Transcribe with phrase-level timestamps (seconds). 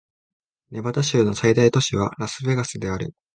[0.71, 3.13] ネバダ州の最大都市はラスベガスである